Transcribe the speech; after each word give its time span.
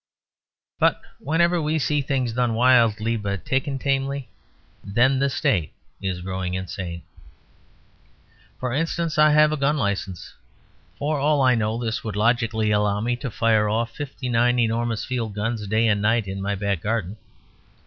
But 0.79 0.99
whenever 1.19 1.61
we 1.61 1.77
see 1.77 2.01
things 2.01 2.33
done 2.33 2.55
wildly, 2.55 3.15
but 3.17 3.45
taken 3.45 3.77
tamely, 3.77 4.29
then 4.83 5.19
the 5.19 5.29
State 5.29 5.73
is 6.01 6.21
growing 6.23 6.55
insane. 6.55 7.03
For 8.59 8.73
instance, 8.73 9.19
I 9.19 9.29
have 9.29 9.51
a 9.51 9.57
gun 9.57 9.77
license. 9.77 10.33
For 10.97 11.19
all 11.19 11.43
I 11.43 11.53
know, 11.53 11.77
this 11.77 12.03
would 12.03 12.15
logically 12.15 12.71
allow 12.71 12.99
me 12.99 13.15
to 13.17 13.29
fire 13.29 13.69
off 13.69 13.91
fifty 13.95 14.27
nine 14.27 14.57
enormous 14.57 15.05
field 15.05 15.35
guns 15.35 15.67
day 15.67 15.87
and 15.87 16.01
night 16.01 16.27
in 16.27 16.41
my 16.41 16.55
back 16.55 16.81
garden. 16.81 17.17